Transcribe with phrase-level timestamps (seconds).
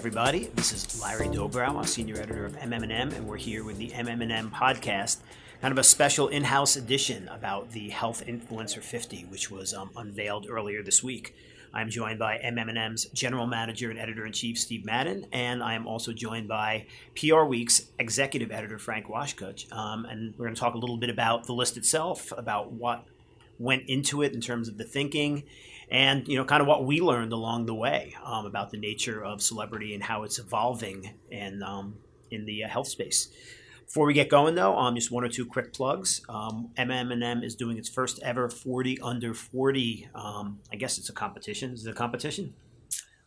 [0.00, 0.46] everybody.
[0.54, 5.18] This is Larry Dobrow, senior editor of MM&M, and we're here with the MM&M podcast,
[5.60, 10.46] kind of a special in-house edition about the Health Influencer 50, which was um, unveiled
[10.48, 11.34] earlier this week.
[11.74, 16.48] I'm joined by MM&M's general manager and editor-in-chief Steve Madden, and I am also joined
[16.48, 19.70] by PR Week's executive editor Frank Washkuch.
[19.70, 23.04] Um, and we're going to talk a little bit about the list itself, about what
[23.58, 25.42] went into it in terms of the thinking
[25.90, 29.24] and you know kind of what we learned along the way um, about the nature
[29.24, 31.96] of celebrity and how it's evolving and um,
[32.30, 33.28] in the uh, health space.
[33.84, 36.20] Before we get going, though, um, just one or two quick plugs.
[36.28, 40.08] Um, MM&M is doing its first ever 40 under 40.
[40.14, 41.72] Um, I guess it's a competition.
[41.72, 42.54] Is it a competition?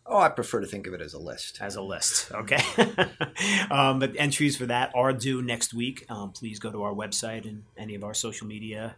[0.06, 1.60] Oh, I prefer to think of it as a list.
[1.62, 2.62] As a list, okay.
[3.72, 6.06] um, but entries for that are due next week.
[6.10, 8.96] Um, please go to our website and any of our social media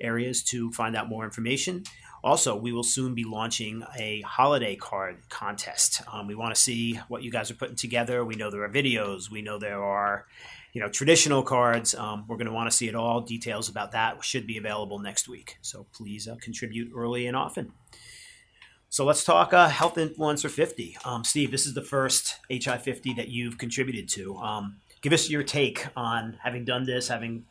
[0.00, 1.84] areas to find out more information.
[2.26, 6.02] Also, we will soon be launching a holiday card contest.
[6.12, 8.24] Um, we want to see what you guys are putting together.
[8.24, 9.30] We know there are videos.
[9.30, 10.26] We know there are,
[10.72, 11.94] you know, traditional cards.
[11.94, 13.20] Um, we're going to want to see it all.
[13.20, 15.56] Details about that should be available next week.
[15.62, 17.70] So please uh, contribute early and often.
[18.88, 20.96] So let's talk uh, Health Influencer 50.
[21.04, 24.36] Um, Steve, this is the first HI 50 that you've contributed to.
[24.38, 27.44] Um, give us your take on having done this, having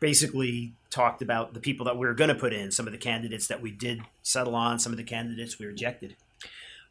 [0.00, 2.98] basically talked about the people that we were going to put in, some of the
[2.98, 6.14] candidates that we did settle on, some of the candidates we rejected.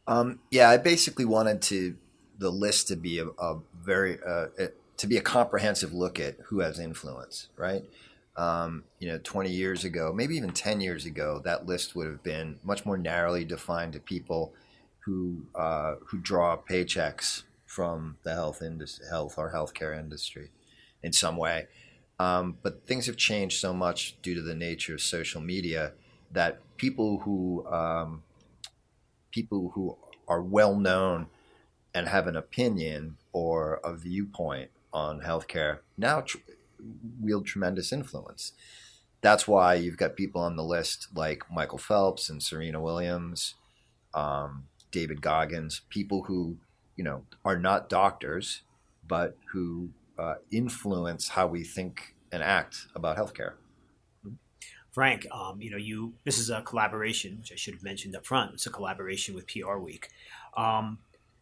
[0.06, 1.96] Um, yeah, I basically wanted to
[2.38, 4.48] the list to be a, a very uh,
[4.98, 7.84] to be a comprehensive look at who has influence, right?
[8.36, 12.22] Um, you know, 20 years ago, maybe even 10 years ago, that list would have
[12.22, 14.52] been much more narrowly defined to people
[15.00, 20.50] who uh, who draw paychecks from the health industry, health or healthcare industry
[21.02, 21.68] in some way.
[22.18, 25.92] Um, but things have changed so much due to the nature of social media
[26.30, 28.22] that people who um,
[29.30, 29.96] people who
[30.28, 31.26] are well known
[31.92, 36.38] and have an opinion or a viewpoint on healthcare now tr-
[37.20, 38.52] wield tremendous influence.
[39.20, 43.54] That's why you've got people on the list like Michael Phelps and Serena Williams,
[44.12, 46.58] um, David Goggins, people who
[46.94, 48.62] you know are not doctors,
[49.06, 53.54] but who uh, influence how we think and act about healthcare.
[54.92, 58.24] Frank, um, you know, you this is a collaboration, which I should have mentioned up
[58.24, 58.54] front.
[58.54, 60.08] It's a collaboration with PR Week.
[60.56, 60.98] Um,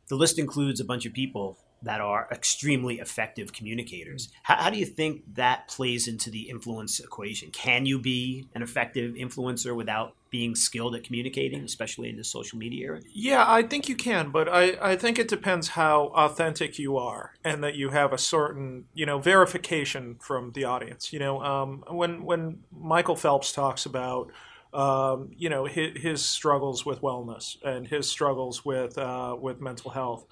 [0.08, 4.28] the list includes a bunch of people that are extremely effective communicators.
[4.42, 7.50] How, how, do you think that plays into the influence equation?
[7.50, 12.58] Can you be an effective influencer without being skilled at communicating, especially in the social
[12.58, 13.00] media era?
[13.12, 17.34] Yeah, I think you can, but I, I think it depends how authentic you are
[17.44, 21.12] and that you have a certain, you know, verification from the audience.
[21.12, 24.30] You know, um, when, when Michael Phelps talks about
[24.72, 29.90] um, you know his, his, struggles with wellness and his struggles with uh, with mental
[29.90, 30.24] health.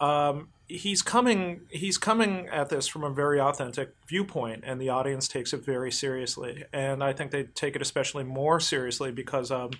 [0.00, 5.26] Um, he's coming he's coming at this from a very authentic viewpoint and the audience
[5.26, 9.70] takes it very seriously and i think they take it especially more seriously because um,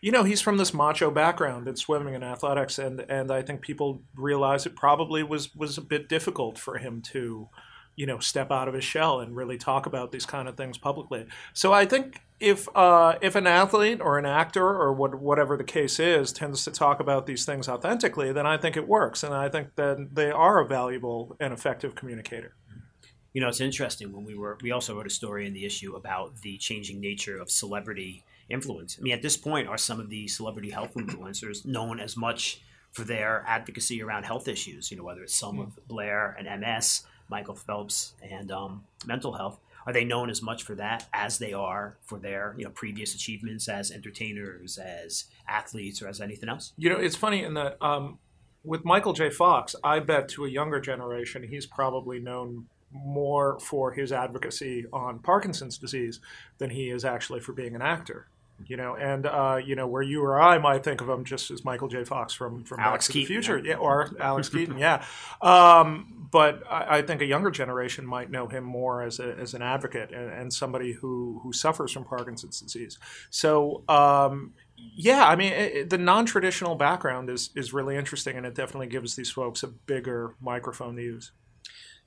[0.00, 3.60] you know he's from this macho background in swimming and athletics and and i think
[3.60, 7.48] people realize it probably was was a bit difficult for him to
[7.96, 10.78] you know step out of his shell and really talk about these kind of things
[10.78, 11.26] publicly.
[11.52, 15.64] So I think if uh, if an athlete or an actor or what, whatever the
[15.64, 19.32] case is tends to talk about these things authentically, then I think it works, and
[19.32, 22.56] I think that they are a valuable and effective communicator.
[23.32, 25.94] You know, it's interesting when we were we also wrote a story in the issue
[25.94, 28.96] about the changing nature of celebrity influence.
[28.98, 32.60] I mean, at this point, are some of the celebrity health influencers known as much
[32.90, 34.90] for their advocacy around health issues?
[34.90, 35.72] You know, whether it's Selma mm.
[35.86, 39.60] Blair and MS Michael Phelps and um, mental health.
[39.86, 43.14] Are they known as much for that as they are for their you know previous
[43.14, 46.72] achievements as entertainers, as athletes, or as anything else?
[46.76, 48.18] You know, it's funny in that um,
[48.64, 49.30] with Michael J.
[49.30, 55.18] Fox, I bet to a younger generation, he's probably known more for his advocacy on
[55.18, 56.20] Parkinson's disease
[56.58, 58.28] than he is actually for being an actor
[58.66, 61.50] you know, and uh, you know where you or I might think of him just
[61.50, 62.04] as Michael J.
[62.04, 63.72] Fox from from Alex Back to Keaton, the Future, yeah.
[63.72, 65.04] yeah, or Alex Keaton, yeah.
[65.40, 69.52] Um, but I, I, think a younger generation might know him more as a, as
[69.52, 72.98] an advocate and, and somebody who who suffers from Parkinson's disease.
[73.30, 73.84] So.
[73.88, 74.54] Um,
[74.94, 79.14] yeah, I mean, it, the non-traditional background is is really interesting, and it definitely gives
[79.14, 81.30] these folks a bigger microphone to use.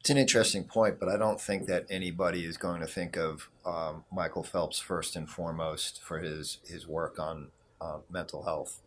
[0.05, 3.49] It's an interesting point, but I don't think that anybody is going to think of
[3.65, 7.47] um, Michael Phelps first and foremost for his his work on
[7.81, 8.83] uh, mental health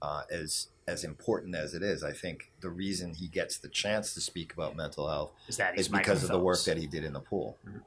[0.00, 2.02] uh, as as important as it is.
[2.02, 5.78] I think the reason he gets the chance to speak about mental health is that
[5.78, 7.58] is because of the work that he did in the pool.
[7.68, 7.78] Mm-hmm.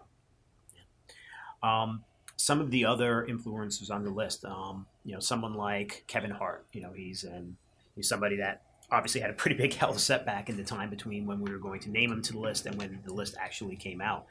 [0.76, 1.82] Yeah.
[1.82, 2.04] Um,
[2.38, 6.68] some of the other influencers on the list, um, you know, someone like Kevin Hart.
[6.72, 7.58] You know, he's an,
[7.96, 8.62] he's somebody that
[8.92, 11.80] obviously had a pretty big health setback in the time between when we were going
[11.82, 14.26] to name him to the list and when the list actually came out.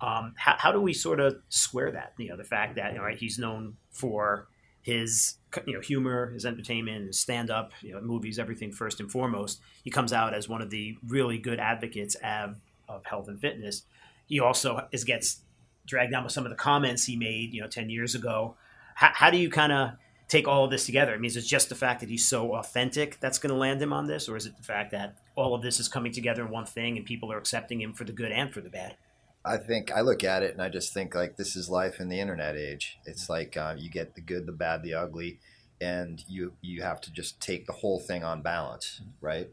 [0.00, 2.12] Um, how, how do we sort of square that?
[2.18, 4.48] You know, the fact that you know, right, he's known for
[4.82, 9.10] his you know humor, his entertainment, his stand up, you know, movies, everything first and
[9.10, 9.60] foremost.
[9.82, 12.56] He comes out as one of the really good advocates of,
[12.88, 13.82] of health and fitness.
[14.26, 15.40] He also is gets
[15.86, 18.56] dragged down with some of the comments he made, you know, ten years ago.
[18.94, 19.90] How, how do you kind of
[20.28, 21.14] take all of this together?
[21.14, 23.80] I mean, is it just the fact that he's so authentic that's going to land
[23.80, 26.44] him on this, or is it the fact that all of this is coming together
[26.44, 28.96] in one thing and people are accepting him for the good and for the bad?
[29.44, 32.08] I think I look at it and I just think like this is life in
[32.08, 32.98] the internet age.
[33.06, 35.38] It's like uh, you get the good, the bad, the ugly,
[35.80, 39.48] and you you have to just take the whole thing on balance, right?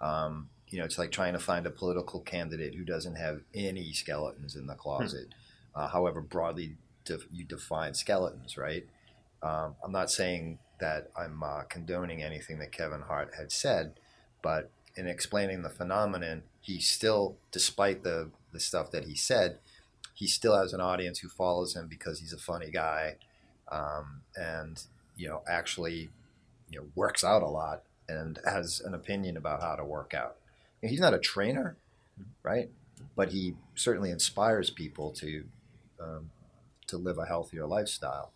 [0.00, 3.92] Um, you know, it's like trying to find a political candidate who doesn't have any
[3.92, 5.34] skeletons in the closet,
[5.74, 5.80] hmm.
[5.80, 8.86] uh, however broadly def- you define skeletons, right?
[9.42, 13.94] Um, I'm not saying that I'm uh, condoning anything that Kevin Hart had said,
[14.42, 19.58] but in explaining the phenomenon, he still, despite the the stuff that he said,
[20.14, 23.16] he still has an audience who follows him because he's a funny guy,
[23.70, 24.84] um, and
[25.16, 26.10] you know actually
[26.70, 30.36] you know works out a lot and has an opinion about how to work out.
[30.80, 31.76] You know, he's not a trainer,
[32.42, 32.70] right?
[33.16, 35.44] But he certainly inspires people to
[36.00, 36.30] um,
[36.88, 38.32] to live a healthier lifestyle.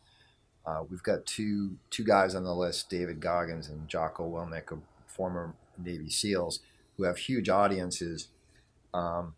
[0.67, 4.77] Uh, we've got two two guys on the list: David Goggins and Jocko Willink,
[5.07, 6.61] former Navy SEALs,
[6.97, 8.29] who have huge audiences.
[8.93, 9.35] Um,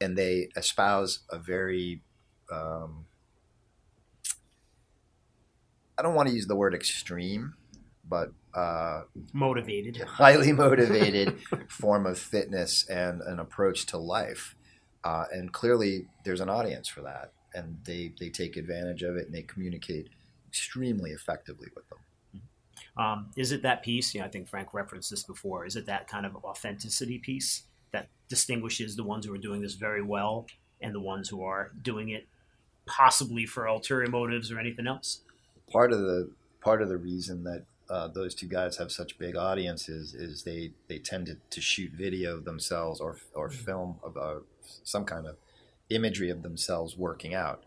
[0.00, 2.02] and they espouse a very
[2.52, 3.06] um,
[5.98, 7.54] I don't want to use the word extreme,
[8.08, 9.02] but uh,
[9.32, 11.38] motivated, highly motivated
[11.68, 14.54] form of fitness and an approach to life.
[15.04, 19.26] Uh, and clearly, there's an audience for that, and they they take advantage of it
[19.26, 20.08] and they communicate
[20.56, 21.98] extremely effectively with them.
[22.96, 24.14] Um, is it that piece?
[24.14, 25.66] You know, I think Frank referenced this before.
[25.66, 29.74] Is it that kind of authenticity piece that distinguishes the ones who are doing this
[29.74, 30.46] very well
[30.80, 32.26] and the ones who are doing it
[32.86, 35.20] possibly for ulterior motives or anything else.
[35.70, 36.30] Part of the
[36.60, 40.72] part of the reason that uh, those two guys have such big audiences is they
[40.88, 43.64] they tend to, to shoot video of themselves or or mm-hmm.
[43.64, 44.36] film of uh,
[44.84, 45.36] some kind of
[45.90, 47.64] imagery of themselves working out.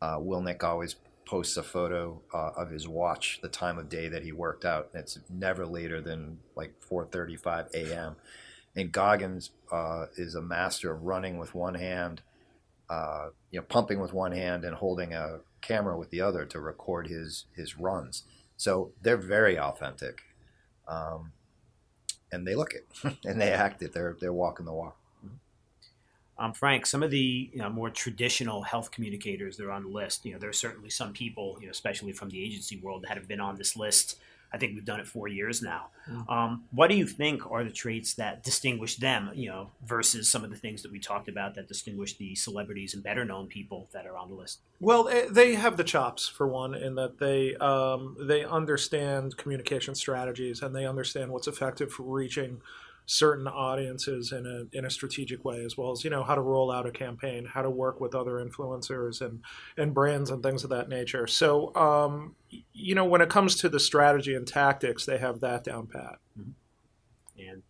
[0.00, 0.96] Uh, Willink always
[1.30, 4.90] posts a photo uh, of his watch, the time of day that he worked out.
[4.94, 8.16] It's never later than like 4:35 a.m
[8.76, 12.22] and Goggins uh, is a master of running with one hand,
[12.88, 16.60] uh, you know, pumping with one hand and holding a camera with the other to
[16.60, 18.24] record his his runs.
[18.56, 20.22] So they're very authentic,
[20.86, 21.32] um,
[22.30, 22.86] and they look it
[23.24, 23.92] and they act it.
[23.92, 24.99] They're they're walking the walk.
[26.40, 29.90] Um, Frank, some of the you know, more traditional health communicators that are on the
[29.90, 33.04] list, you know, there are certainly some people, you know, especially from the agency world,
[33.06, 34.16] that have been on this list
[34.52, 35.86] I think we've done it four years now.
[36.10, 36.28] Mm-hmm.
[36.28, 40.42] Um, what do you think are the traits that distinguish them, you know, versus some
[40.42, 43.88] of the things that we talked about that distinguish the celebrities and better known people
[43.92, 44.60] that are on the list?
[44.80, 49.94] Well, eh, they have the chops for one, in that they um, they understand communication
[49.94, 52.60] strategies and they understand what's effective for reaching
[53.10, 56.40] certain audiences in a in a strategic way, as well as you know how to
[56.40, 59.40] roll out a campaign, how to work with other influencers and
[59.76, 61.26] and brands and things of that nature.
[61.26, 62.36] So, um,
[62.72, 66.18] you know, when it comes to the strategy and tactics, they have that down pat.
[66.38, 67.50] Mm-hmm.
[67.50, 67.62] And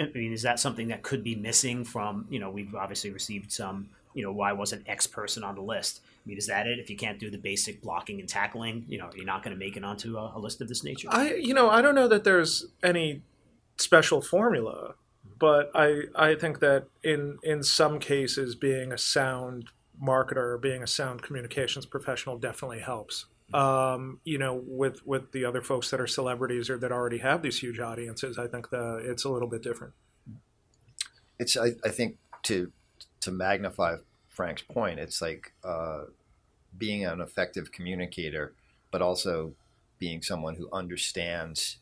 [0.00, 3.52] I mean, is that something that could be missing from you know we've obviously received
[3.52, 6.00] some you know why wasn't X person on the list?
[6.04, 6.80] I mean, is that it?
[6.80, 9.58] If you can't do the basic blocking and tackling, you know, you're not going to
[9.58, 11.06] make it onto a, a list of this nature.
[11.08, 13.22] I you know I don't know that there's any
[13.78, 14.94] special formula,
[15.38, 19.70] but I I think that in in some cases being a sound
[20.02, 23.26] marketer, being a sound communications professional definitely helps.
[23.54, 27.42] Um, you know, with with the other folks that are celebrities or that already have
[27.42, 29.94] these huge audiences, I think that it's a little bit different.
[31.38, 32.72] It's I, I think to
[33.20, 33.96] to magnify
[34.28, 36.04] Frank's point, it's like uh,
[36.76, 38.54] being an effective communicator,
[38.90, 39.54] but also
[39.98, 41.78] being someone who understands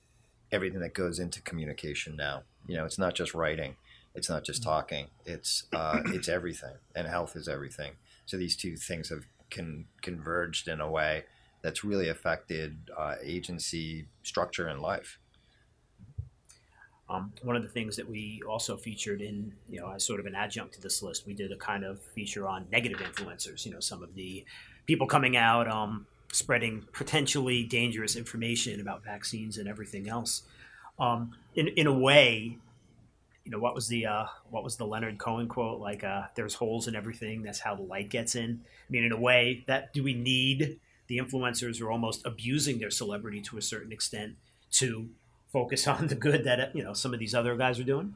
[0.52, 2.42] everything that goes into communication now.
[2.66, 3.76] You know, it's not just writing,
[4.14, 4.70] it's not just mm-hmm.
[4.70, 5.06] talking.
[5.24, 7.92] It's uh, it's everything, and health is everything.
[8.24, 11.24] So these two things have con- converged in a way
[11.62, 15.18] that's really affected uh, agency structure and life.
[17.08, 20.26] Um, one of the things that we also featured in, you know, as sort of
[20.26, 23.64] an adjunct to this list, we did a kind of feature on negative influencers.
[23.64, 24.44] You know, some of the
[24.86, 30.42] people coming out, um, spreading potentially dangerous information about vaccines and everything else.
[30.98, 32.58] Um, in in a way,
[33.44, 35.80] you know, what was the uh, what was the Leonard Cohen quote?
[35.80, 37.42] Like, uh, "There's holes in everything.
[37.42, 40.78] That's how the light gets in." I mean, in a way, that do we need
[41.06, 44.36] the influencers are almost abusing their celebrity to a certain extent
[44.72, 45.08] to
[45.52, 48.14] focus on the good that you know some of these other guys are doing?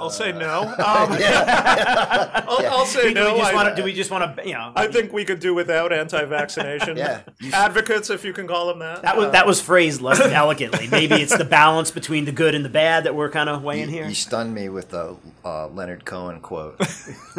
[0.00, 0.62] I'll say no.
[0.80, 2.44] Um, Uh, yeah.
[2.48, 3.34] I'll, I'll say do, no.
[3.34, 4.72] we I, wanna, do we just want to, you know?
[4.74, 7.20] I think we could do without anti-vaccination Yeah,
[7.52, 9.02] advocates, if you can call them that.
[9.02, 10.88] that was that was phrased less elegantly.
[10.88, 13.88] Maybe it's the balance between the good and the bad that we're kind of weighing
[13.88, 14.08] You, here.
[14.08, 16.80] you stunned me with the uh, Leonard Cohen quote.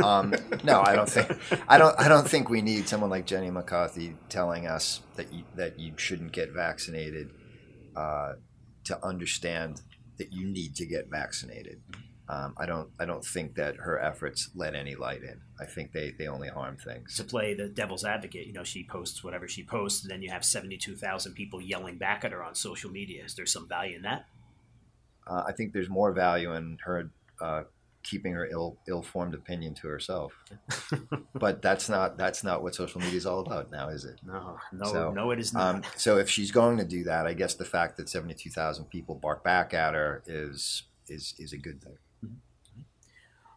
[0.03, 1.37] Um, no, I don't think
[1.67, 5.43] I don't I don't think we need someone like Jenny McCarthy telling us that you,
[5.55, 7.31] that you shouldn't get vaccinated
[7.95, 8.33] uh,
[8.85, 9.81] to understand
[10.17, 11.81] that you need to get vaccinated.
[12.29, 15.41] Um, I don't I don't think that her efforts let any light in.
[15.59, 17.17] I think they, they only harm things.
[17.17, 20.31] to play the devil's advocate, you know, she posts whatever she posts, and then you
[20.31, 23.25] have seventy-two thousand people yelling back at her on social media.
[23.25, 24.27] Is there some value in that?
[25.27, 27.09] Uh, I think there's more value in her
[27.41, 27.63] uh,
[28.03, 30.33] keeping her ill ill formed opinion to herself.
[31.33, 34.19] but that's not that's not what social media is all about now, is it?
[34.25, 35.75] No, no, So, no, it is not.
[35.75, 38.49] Um, so if she's going to do that, I guess the fact that seventy two
[38.49, 41.97] thousand people bark back at her is is is a good thing.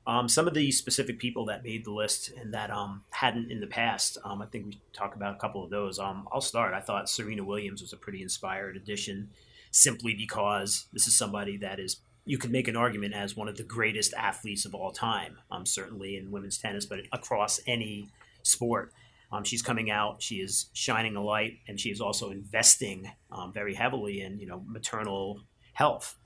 [0.07, 3.61] Um, some of the specific people that made the list and that um, hadn't in
[3.61, 5.99] the past, um, I think we talked about a couple of those.
[5.99, 6.75] Um, I'll start.
[6.75, 9.31] I thought Serena Williams was a pretty inspired addition,
[9.71, 13.57] simply because this is somebody that is you could make an argument as one of
[13.57, 15.39] the greatest athletes of all time.
[15.51, 18.11] Um, certainly in women's tennis, but across any
[18.43, 18.93] sport.
[19.33, 20.23] Um, she's coming out.
[20.23, 23.11] She is shining a light, and she is also investing
[23.53, 25.41] very heavily in you know maternal
[25.73, 26.17] health.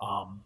[0.00, 0.42] Um,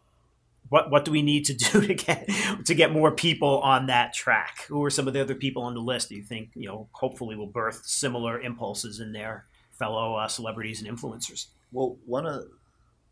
[0.68, 2.28] what what do we need to do to get
[2.64, 4.64] to get more people on that track?
[4.68, 6.08] Who are some of the other people on the list?
[6.08, 6.88] Do you think you know?
[6.92, 11.46] Hopefully, will birth similar impulses in their fellow uh, celebrities and influencers.
[11.72, 12.44] Well, one of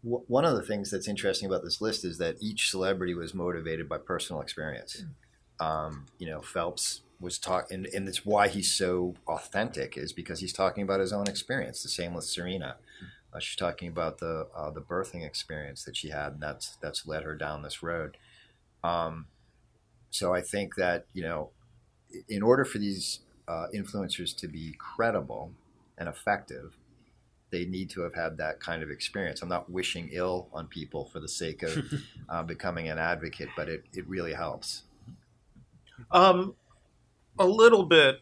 [0.03, 3.89] one of the things that's interesting about this list is that each celebrity was motivated
[3.89, 5.05] by personal experience.
[5.61, 10.41] Um, you know, Phelps was talking, and, and it's why he's so authentic is because
[10.41, 11.83] he's talking about his own experience.
[11.83, 12.77] The same with Serena.
[13.35, 17.07] Uh, she's talking about the uh, the birthing experience that she had, and that's that's
[17.07, 18.17] led her down this road.
[18.85, 19.27] Um,
[20.11, 21.51] so I think that you know,
[22.29, 25.53] in order for these uh, influencers to be credible
[25.97, 26.77] and effective,
[27.51, 29.43] they need to have had that kind of experience.
[29.43, 31.85] I'm not wishing ill on people for the sake of
[32.29, 34.83] uh, becoming an advocate, but it, it really helps.
[36.11, 36.55] Um,
[37.39, 38.21] a little bit.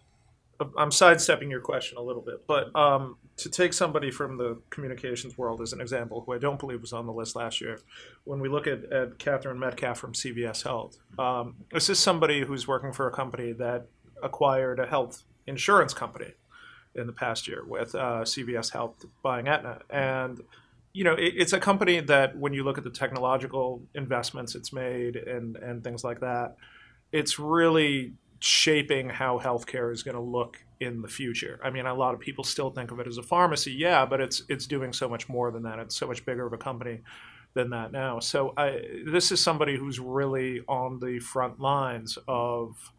[0.77, 5.39] I'm sidestepping your question a little bit, but um, to take somebody from the communications
[5.39, 7.81] world as an example, who I don't believe was on the list last year,
[8.25, 12.69] when we look at, at Catherine Metcalf from CVS Health, um, this is somebody who's
[12.69, 13.87] working for a company that
[14.23, 16.35] acquired a health insurance company
[16.95, 20.41] in the past year with uh, CVS Health buying Aetna, and
[20.93, 24.73] you know it, it's a company that when you look at the technological investments it's
[24.73, 26.57] made and and things like that,
[27.13, 31.61] it's really shaping how healthcare is going to look in the future.
[31.63, 34.21] I mean, a lot of people still think of it as a pharmacy, yeah, but
[34.21, 35.79] it's it's doing so much more than that.
[35.79, 37.01] It's so much bigger of a company
[37.55, 38.21] than that now.
[38.21, 42.93] So I, this is somebody who's really on the front lines of,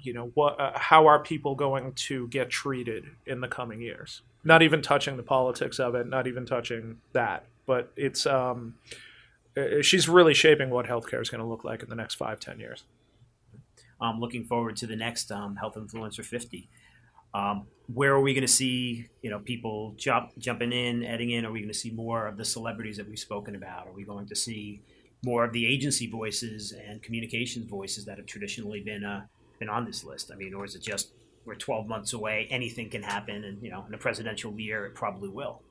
[0.00, 4.22] you know, what uh, how are people going to get treated in the coming years?
[4.44, 8.76] Not even touching the politics of it, not even touching that, but it's um,
[9.56, 12.40] uh, she's really shaping what healthcare is going to look like in the next five,
[12.40, 12.84] ten years.
[14.00, 16.68] I'm looking forward to the next um, Health Influencer 50.
[17.34, 21.44] Um, where are we going to see you know people jump jumping in, adding in?
[21.44, 23.86] Are we going to see more of the celebrities that we've spoken about?
[23.86, 24.82] Are we going to see
[25.24, 29.26] more of the agency voices and communications voices that have traditionally been uh,
[29.58, 30.30] been on this list?
[30.32, 31.12] I mean, or is it just
[31.48, 34.94] we're 12 months away, anything can happen, and you know, in a presidential year, it
[34.94, 35.62] probably will.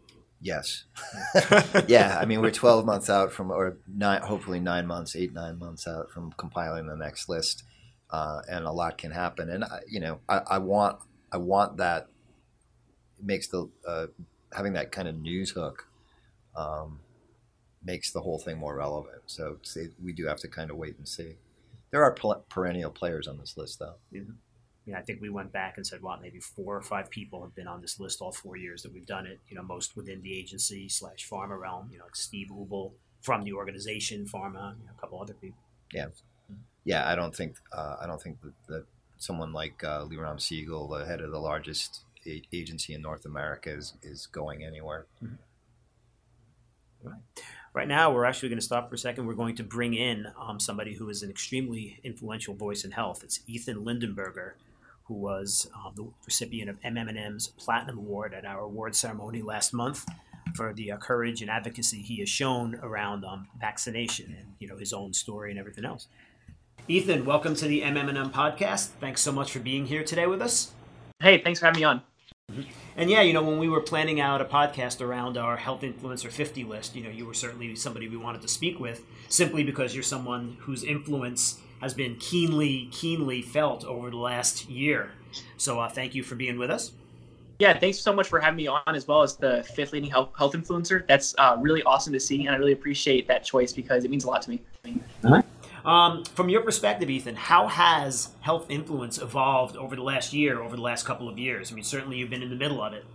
[0.42, 0.86] Yes.
[1.88, 2.18] yeah.
[2.20, 5.88] I mean, we're 12 months out from, or nine, hopefully nine months, eight, nine months
[5.88, 7.64] out from compiling the next list.
[8.10, 9.50] Uh, and a lot can happen.
[9.50, 11.00] And, I, you know, I, I want,
[11.32, 12.08] I want that
[13.20, 14.08] it makes the, uh,
[14.56, 15.88] having that kind of news hook,
[16.56, 17.00] um,
[17.84, 19.24] makes the whole thing more relevant.
[19.26, 21.36] So say, we do have to kind of wait and see.
[21.92, 23.96] There are pl- perennial players on this list, though.
[24.94, 27.54] know, I think we went back and said, what, maybe four or five people have
[27.56, 29.40] been on this list all four years that we've done it.
[29.50, 31.90] You know, most within the agency slash pharma realm.
[31.92, 35.60] You know, like Steve Ubl from the organization, pharma, you know, a couple other people.
[35.94, 36.08] Yeah,
[36.88, 37.08] yeah.
[37.08, 38.86] I don't think uh, I don't think that, that
[39.18, 43.72] someone like uh, Liram Siegel, the head of the largest a- agency in North America,
[43.72, 45.06] is is going anywhere.
[47.74, 49.28] Right now, we're actually going to stop for a second.
[49.28, 53.24] We're going to bring in um, somebody who is an extremely influential voice in health.
[53.24, 54.54] It's Ethan Lindenberger,
[55.04, 60.06] who was um, the recipient of MM&M's Platinum Award at our award ceremony last month
[60.56, 64.78] for the uh, courage and advocacy he has shown around um, vaccination and you know
[64.78, 66.08] his own story and everything else.
[66.90, 68.92] Ethan, welcome to the MM&M podcast.
[69.02, 70.72] Thanks so much for being here today with us.
[71.20, 72.02] Hey, thanks for having me on.
[72.96, 76.32] And yeah, you know, when we were planning out a podcast around our Health Influencer
[76.32, 79.94] 50 list, you know, you were certainly somebody we wanted to speak with simply because
[79.94, 85.12] you're someone whose influence has been keenly, keenly felt over the last year.
[85.58, 86.94] So uh, thank you for being with us.
[87.60, 90.30] Yeah, thanks so much for having me on as well as the fifth leading health,
[90.38, 91.06] health influencer.
[91.06, 94.24] That's uh, really awesome to see, and I really appreciate that choice because it means
[94.24, 94.62] a lot to me.
[94.86, 95.42] Uh-huh.
[95.88, 100.76] Um, from your perspective, Ethan, how has health influence evolved over the last year, over
[100.76, 101.72] the last couple of years?
[101.72, 103.06] I mean, certainly you've been in the middle of it.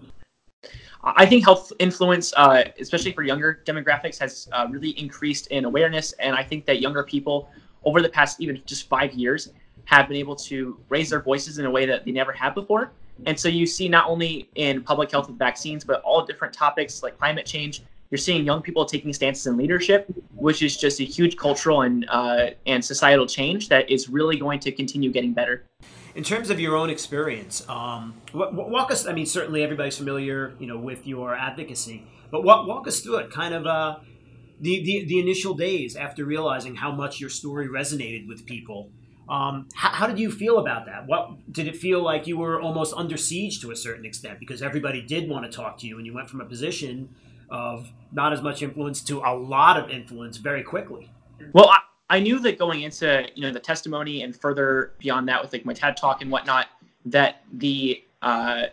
[1.04, 6.12] I think health influence, uh, especially for younger demographics, has uh, really increased in awareness.
[6.12, 7.50] And I think that younger people,
[7.84, 9.50] over the past even just five years,
[9.84, 12.92] have been able to raise their voices in a way that they never have before.
[13.26, 17.02] And so you see not only in public health with vaccines, but all different topics
[17.02, 17.82] like climate change.
[18.12, 22.04] You're seeing young people taking stances in leadership, which is just a huge cultural and
[22.10, 25.64] uh, and societal change that is really going to continue getting better.
[26.14, 29.06] In terms of your own experience, um, walk us.
[29.06, 33.16] I mean, certainly everybody's familiar, you know, with your advocacy, but walk, walk us through
[33.16, 33.30] it.
[33.30, 34.00] Kind of uh,
[34.60, 38.90] the, the the initial days after realizing how much your story resonated with people
[39.28, 41.06] um, how, how, did you feel about that?
[41.06, 44.60] What did it feel like you were almost under siege to a certain extent because
[44.60, 47.08] everybody did want to talk to you, and you went from a position
[47.52, 51.10] of not as much influence to a lot of influence very quickly.
[51.52, 51.78] Well, I,
[52.16, 55.64] I knew that going into you know the testimony and further beyond that with like
[55.64, 56.66] my TED talk and whatnot,
[57.06, 58.64] that the uh,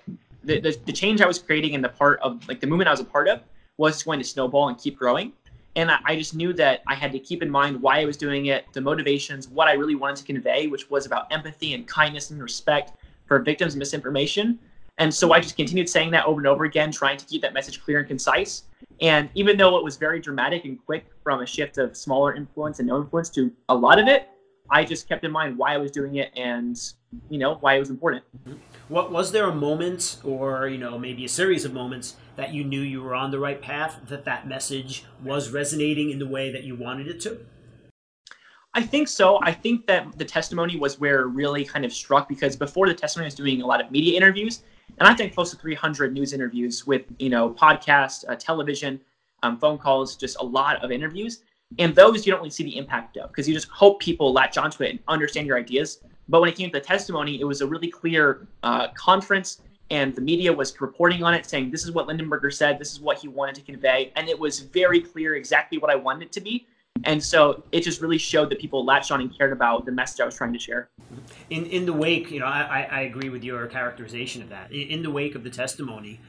[0.44, 2.92] the, the, the change I was creating and the part of like the movement I
[2.92, 3.42] was a part of
[3.78, 5.34] was going to snowball and keep growing.
[5.76, 8.18] And I, I just knew that I had to keep in mind why I was
[8.18, 11.88] doing it, the motivations, what I really wanted to convey, which was about empathy and
[11.88, 12.94] kindness and respect
[13.26, 14.60] for victims misinformation.
[15.00, 17.54] And so I just continued saying that over and over again, trying to keep that
[17.54, 18.64] message clear and concise.
[19.02, 22.80] And even though it was very dramatic and quick from a shift of smaller influence
[22.80, 24.28] and no influence to a lot of it,
[24.70, 26.78] I just kept in mind why I was doing it and,
[27.30, 28.24] you know, why it was important.
[28.38, 28.58] Mm-hmm.
[28.90, 32.64] What was there a moment or, you know, maybe a series of moments that you
[32.64, 36.52] knew you were on the right path, that that message was resonating in the way
[36.52, 37.40] that you wanted it to?
[38.74, 39.40] I think so.
[39.42, 42.94] I think that the testimony was where it really kind of struck because before the
[42.94, 44.62] testimony I was doing a lot of media interviews,
[44.98, 49.00] and I've done close to 300 news interviews with you know podcast, uh, television,
[49.44, 51.42] um, phone calls, just a lot of interviews.
[51.78, 54.58] And those you don't really see the impact of because you just hope people latch
[54.58, 56.02] onto it and understand your ideas.
[56.28, 60.16] But when it came to the testimony, it was a really clear uh, conference, and
[60.16, 63.20] the media was reporting on it, saying this is what Lindenberger said, this is what
[63.20, 66.42] he wanted to convey, and it was very clear exactly what I wanted it to
[66.42, 66.68] be.
[67.04, 70.20] And so it just really showed that people latched on and cared about the message
[70.22, 70.90] I was trying to share.
[71.50, 74.72] In in the wake, you know, I, I agree with your characterization of that.
[74.72, 76.20] In, the wake of the testimony,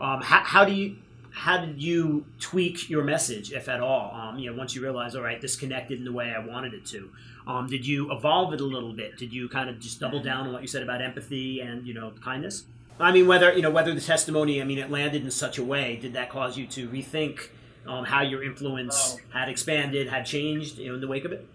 [0.00, 0.96] um, how, how do you
[1.32, 4.12] how did you tweak your message, if at all?
[4.14, 6.74] Um, you know, once you realize, all right, this connected in the way I wanted
[6.74, 7.10] it to.
[7.46, 9.16] Um, did you evolve it a little bit?
[9.16, 11.94] Did you kind of just double down on what you said about empathy and you
[11.94, 12.64] know kindness?
[12.98, 15.64] I mean, whether you know whether the testimony, I mean, it landed in such a
[15.64, 15.96] way.
[15.96, 17.48] Did that cause you to rethink
[17.86, 21.46] um, how your influence had expanded, had changed you know, in the wake of it?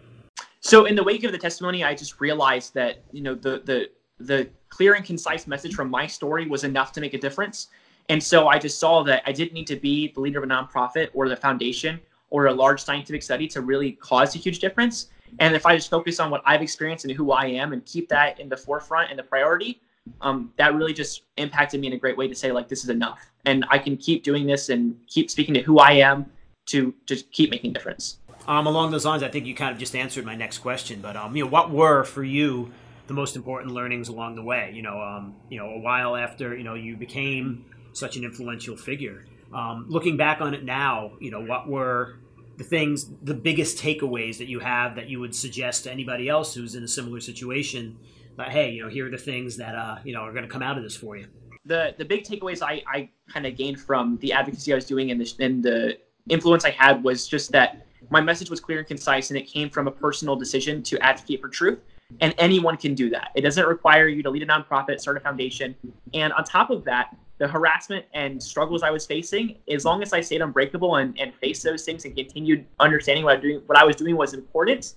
[0.59, 3.89] So, in the wake of the testimony, I just realized that you know the the
[4.19, 7.67] the clear and concise message from my story was enough to make a difference
[8.09, 10.53] and so I just saw that I didn't need to be the leader of a
[10.53, 15.09] nonprofit or the foundation or a large scientific study to really cause a huge difference.
[15.39, 18.07] And if I just focus on what I've experienced and who I am and keep
[18.09, 19.81] that in the forefront and the priority,
[20.21, 22.89] um, that really just impacted me in a great way to say, like, this is
[22.89, 23.31] enough.
[23.45, 26.25] And I can keep doing this and keep speaking to who I am
[26.67, 28.19] to just keep making difference.
[28.47, 31.01] Um, along those lines, I think you kind of just answered my next question.
[31.01, 32.71] But um, you know, what were for you
[33.07, 34.71] the most important learnings along the way?
[34.73, 38.75] You know, um, you know, a while after you know you became such an influential
[38.75, 39.25] figure.
[39.53, 42.19] Um, looking back on it now, you know, what were
[42.57, 46.53] the things, the biggest takeaways that you have that you would suggest to anybody else
[46.53, 47.97] who's in a similar situation?
[48.37, 50.49] That hey, you know, here are the things that uh, you know are going to
[50.49, 51.27] come out of this for you.
[51.65, 55.11] The the big takeaways I, I kind of gained from the advocacy I was doing
[55.11, 55.97] and the, and the
[56.29, 59.69] influence I had was just that my message was clear and concise, and it came
[59.69, 61.79] from a personal decision to advocate for truth.
[62.21, 63.31] And anyone can do that.
[63.35, 65.75] It doesn't require you to lead a nonprofit, start a foundation.
[66.13, 70.13] And on top of that, the harassment and struggles I was facing, as long as
[70.13, 73.77] I stayed unbreakable and, and faced those things and continued understanding what I doing what
[73.77, 74.93] I was doing was important,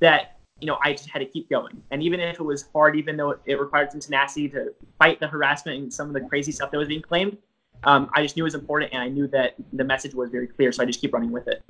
[0.00, 1.82] that you know I just had to keep going.
[1.90, 5.28] And even if it was hard, even though it, required some tenacity to fight the
[5.28, 7.36] harassment and some of the crazy stuff that was being claimed,
[7.84, 10.46] um, I just knew it was important, and I knew that the message was very
[10.46, 10.72] clear.
[10.72, 11.62] So I just keep running with it.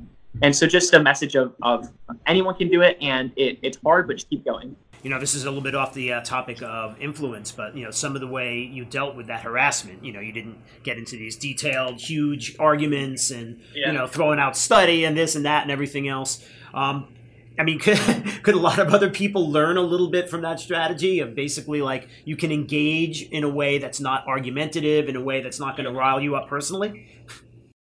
[0.42, 1.90] And so just a message of, of
[2.26, 5.34] anyone can do it, and it, it's hard, but just keep going you know, this
[5.34, 8.20] is a little bit off the uh, topic of influence, but you know, some of
[8.20, 10.04] the way you dealt with that harassment.
[10.04, 13.88] You know, you didn't get into these detailed, huge arguments and yeah.
[13.88, 16.44] you know, throwing out study and this and that and everything else.
[16.74, 17.14] Um,
[17.60, 17.98] I mean, could,
[18.42, 21.82] could a lot of other people learn a little bit from that strategy of basically
[21.82, 25.76] like you can engage in a way that's not argumentative, in a way that's not
[25.76, 27.06] going to rile you up personally?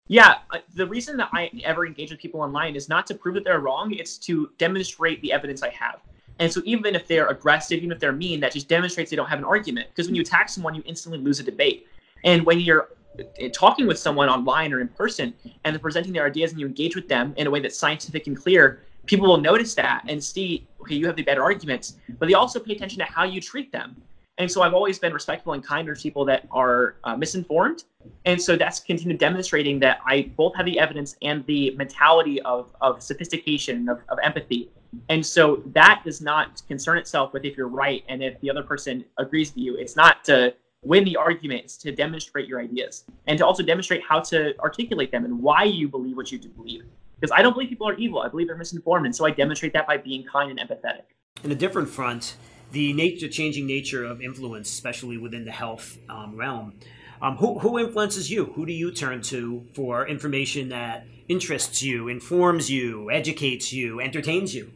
[0.07, 3.35] Yeah, uh, the reason that I ever engage with people online is not to prove
[3.35, 6.01] that they're wrong, it's to demonstrate the evidence I have.
[6.39, 9.27] And so even if they're aggressive, even if they're mean, that just demonstrates they don't
[9.27, 9.87] have an argument.
[9.89, 11.87] Because when you attack someone, you instantly lose a debate.
[12.23, 12.89] And when you're
[13.19, 16.65] uh, talking with someone online or in person and they're presenting their ideas and you
[16.65, 20.23] engage with them in a way that's scientific and clear, people will notice that and
[20.23, 23.41] see, okay, you have the better arguments, but they also pay attention to how you
[23.41, 23.95] treat them.
[24.39, 27.83] And so I've always been respectful and kind to people that are uh, misinformed.
[28.23, 32.73] And so that's continued demonstrating that I both have the evidence and the mentality of,
[32.79, 34.69] of sophistication, of, of empathy.
[35.09, 38.63] And so that does not concern itself with if you're right and if the other
[38.63, 39.75] person agrees with you.
[39.75, 44.01] It's not to win the argument, it's to demonstrate your ideas and to also demonstrate
[44.07, 46.83] how to articulate them and why you believe what you do believe.
[47.19, 49.05] Because I don't believe people are evil, I believe they're misinformed.
[49.05, 51.03] And so I demonstrate that by being kind and empathetic.
[51.43, 52.35] In a different front,
[52.71, 56.75] the nature, changing nature of influence, especially within the health um, realm.
[57.21, 58.45] Um, who, who influences you?
[58.45, 64.55] Who do you turn to for information that interests you, informs you, educates you, entertains
[64.55, 64.71] you?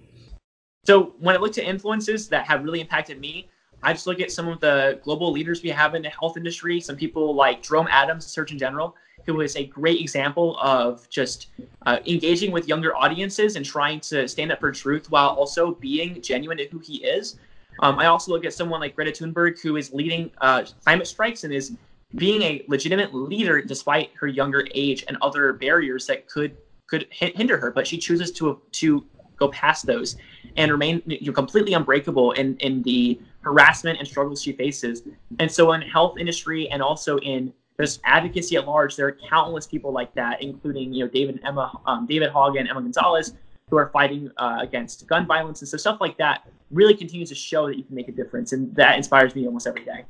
[0.86, 3.50] So when I look to influences that have really impacted me,
[3.84, 6.80] I just look at some of the global leaders we have in the health industry.
[6.80, 11.48] Some people like Jerome Adams, Surgeon General, who is a great example of just
[11.86, 16.22] uh, engaging with younger audiences and trying to stand up for truth while also being
[16.22, 17.38] genuine to who he is.
[17.80, 21.44] Um, I also look at someone like Greta Thunberg, who is leading uh, climate strikes
[21.44, 21.76] and is
[22.16, 26.56] being a legitimate leader despite her younger age and other barriers that could
[26.88, 27.72] could hinder her.
[27.72, 29.06] But she chooses to to
[29.38, 30.16] go past those
[30.56, 35.04] and remain you know, completely unbreakable in in the harassment and struggles she faces.
[35.40, 39.68] And so in health industry and also in just advocacy at large, there are countless
[39.68, 43.34] people like that, including you know David and Emma, um, David Hogg and Emma Gonzalez,
[43.70, 47.36] who are fighting uh, against gun violence and so stuff like that really continues to
[47.36, 50.06] show that you can make a difference, and that inspires me almost every day.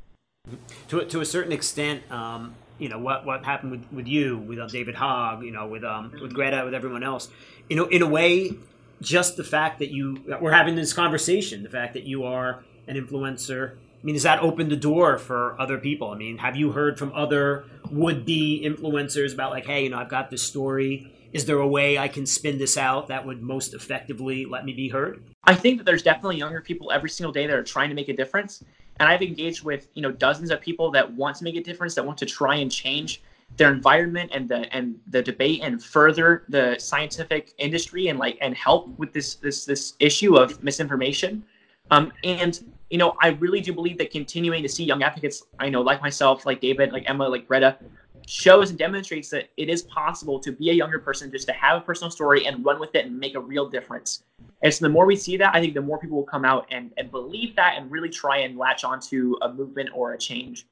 [0.88, 4.58] To to a certain extent, um, you know what what happened with, with you, with
[4.58, 7.28] uh, David Hogg, you know, with um, with Greta, with everyone else.
[7.70, 8.52] You know, in a way,
[9.00, 12.96] just the fact that you we're having this conversation, the fact that you are an
[12.96, 13.72] influencer.
[13.72, 16.10] I mean, does that open the door for other people?
[16.10, 20.10] I mean, have you heard from other would-be influencers about like, hey, you know, I've
[20.10, 23.74] got this story is there a way I can spin this out that would most
[23.74, 25.20] effectively let me be heard?
[25.42, 28.08] I think that there's definitely younger people every single day that are trying to make
[28.08, 28.62] a difference.
[29.00, 31.96] And I've engaged with, you know, dozens of people that want to make a difference,
[31.96, 33.20] that want to try and change
[33.56, 38.56] their environment and the and the debate and further the scientific industry and like and
[38.56, 41.44] help with this this this issue of misinformation.
[41.90, 42.60] Um, and
[42.94, 46.00] you know, I really do believe that continuing to see young advocates, I know, like
[46.00, 47.76] myself, like David, like Emma, like Greta,
[48.24, 51.78] shows and demonstrates that it is possible to be a younger person, just to have
[51.78, 54.22] a personal story and run with it and make a real difference.
[54.62, 56.68] And so the more we see that, I think the more people will come out
[56.70, 60.68] and, and believe that and really try and latch onto a movement or a change.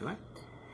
[0.00, 0.16] All right.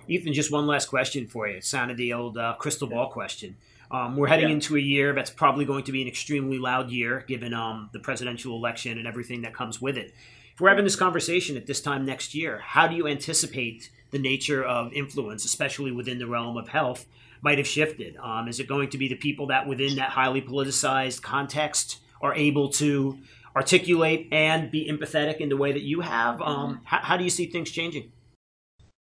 [0.06, 1.56] Ethan, just one last question for you.
[1.56, 3.56] It sounded the old uh, crystal ball question.
[3.90, 4.54] Um, we're heading yeah.
[4.54, 7.98] into a year that's probably going to be an extremely loud year, given um, the
[7.98, 10.14] presidential election and everything that comes with it.
[10.54, 14.18] If we're having this conversation at this time next year, how do you anticipate the
[14.18, 17.06] nature of influence, especially within the realm of health,
[17.42, 18.16] might have shifted?
[18.16, 22.34] Um, is it going to be the people that within that highly politicized context are
[22.34, 23.18] able to
[23.54, 26.40] articulate and be empathetic in the way that you have?
[26.40, 28.12] Um, how, how, do you see things changing?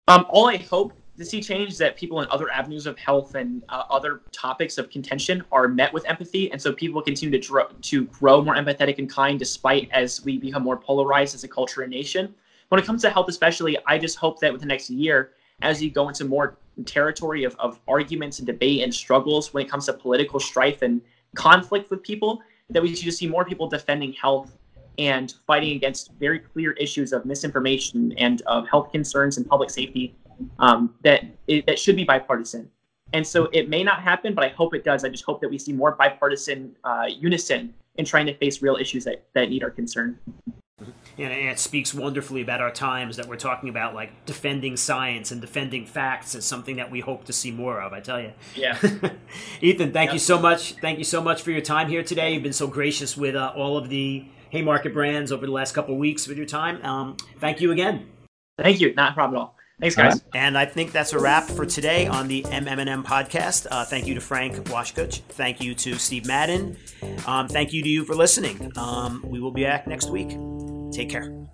[0.07, 3.63] Um, all I hope to see change that people in other avenues of health and
[3.69, 7.81] uh, other topics of contention are met with empathy, and so people continue to, dr-
[7.81, 11.81] to grow more empathetic and kind, despite as we become more polarized as a culture
[11.81, 12.33] and nation.
[12.69, 15.81] When it comes to health, especially, I just hope that with the next year, as
[15.81, 19.85] you go into more territory of, of arguments and debate and struggles when it comes
[19.85, 21.01] to political strife and
[21.35, 24.57] conflict with people, that we see more people defending health
[24.97, 30.15] and fighting against very clear issues of misinformation and of health concerns and public safety
[30.59, 32.69] um, that it, that should be bipartisan.
[33.13, 35.05] And so it may not happen, but I hope it does.
[35.05, 38.75] I just hope that we see more bipartisan uh, unison in trying to face real
[38.75, 40.19] issues that, that need our concern.
[41.17, 45.39] And it speaks wonderfully about our times that we're talking about like defending science and
[45.39, 48.77] defending facts is something that we hope to see more of i tell you yeah.
[49.61, 50.13] Ethan thank yep.
[50.13, 50.73] you so much.
[50.73, 52.33] Thank you so much for your time here today.
[52.33, 55.93] You've been so gracious with uh, all of the haymarket brands over the last couple
[55.93, 56.83] of weeks with your time.
[56.83, 58.07] Um, thank you again.
[58.57, 58.93] Thank you.
[58.93, 60.23] Not a problem at all Thanks, guys.
[60.33, 63.67] And I think that's a wrap for today on the MMM podcast.
[63.69, 65.19] Uh, thank you to Frank Washkuch.
[65.29, 66.77] Thank you to Steve Madden.
[67.27, 68.71] Um, thank you to you for listening.
[68.77, 70.37] Um, we will be back next week.
[70.93, 71.44] Take care.